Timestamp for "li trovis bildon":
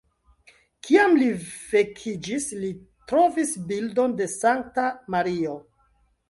2.63-4.17